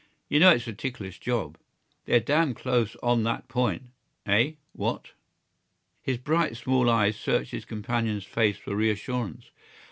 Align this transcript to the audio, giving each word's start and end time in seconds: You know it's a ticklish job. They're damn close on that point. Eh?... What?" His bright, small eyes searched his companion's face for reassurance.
You 0.29 0.39
know 0.39 0.49
it's 0.49 0.65
a 0.65 0.73
ticklish 0.73 1.19
job. 1.19 1.59
They're 2.05 2.19
damn 2.19 2.55
close 2.55 2.95
on 3.03 3.21
that 3.21 3.47
point. 3.47 3.83
Eh?... 4.25 4.53
What?" 4.73 5.11
His 6.01 6.17
bright, 6.17 6.57
small 6.57 6.89
eyes 6.89 7.15
searched 7.15 7.51
his 7.51 7.65
companion's 7.65 8.25
face 8.25 8.57
for 8.57 8.75
reassurance. 8.75 9.51